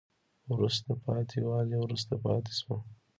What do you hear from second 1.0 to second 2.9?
پاتې والی وروسته پاتې شوه